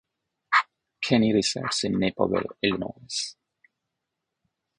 Kenny 0.99 1.31
resides 1.31 1.83
in 1.83 1.99
Naperville, 1.99 2.57
Illinois. 2.63 3.35